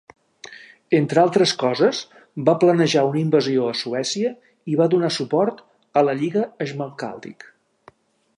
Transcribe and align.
Entre 0.99 1.19
altres 1.23 1.51
coses, 1.63 1.99
va 2.47 2.55
planejar 2.63 3.03
una 3.09 3.21
invasió 3.25 3.67
a 3.73 3.77
Suècia 3.83 4.33
i 4.73 4.81
va 4.81 4.89
donar 4.95 5.13
suport 5.19 5.63
a 6.03 6.07
la 6.09 6.19
Lliga 6.23 6.49
Schmalkaldic. 6.73 7.49